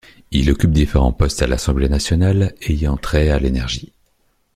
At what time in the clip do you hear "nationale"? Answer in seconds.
1.87-2.55